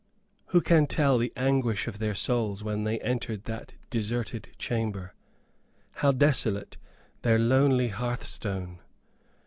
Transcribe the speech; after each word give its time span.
Who 0.47 0.61
can 0.61 0.87
tell 0.87 1.19
the 1.19 1.31
anguish 1.35 1.85
of 1.87 1.99
their 1.99 2.15
souls 2.15 2.63
when 2.63 2.85
they 2.85 2.99
entered 3.01 3.43
that 3.43 3.75
deserted 3.91 4.49
chamber? 4.57 5.13
How 5.97 6.11
desolate 6.11 6.77
their 7.21 7.37
lonely 7.37 7.89
hearthstone! 7.89 8.79